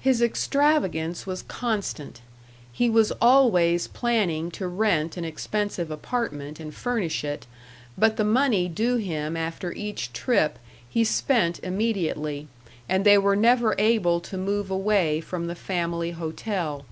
His 0.00 0.20
extravagance 0.20 1.24
was 1.24 1.42
constant. 1.42 2.20
He 2.72 2.90
was 2.90 3.12
always 3.20 3.86
planning 3.86 4.50
to 4.50 4.66
rent 4.66 5.16
an 5.16 5.24
expensive 5.24 5.88
apartment 5.88 6.58
and 6.58 6.74
furnish 6.74 7.22
it, 7.22 7.46
but 7.96 8.16
the 8.16 8.24
money 8.24 8.66
due 8.66 8.96
him 8.96 9.36
after 9.36 9.70
each 9.72 10.12
trip 10.12 10.58
he 10.90 11.04
spent 11.04 11.60
immediately 11.62 12.48
and 12.88 13.04
they 13.04 13.18
were 13.18 13.36
never 13.36 13.76
able 13.78 14.18
to 14.22 14.36
move 14.36 14.68
away 14.68 15.20
from 15.20 15.46
the 15.46 15.54
family 15.54 16.10
hotel. 16.10 16.84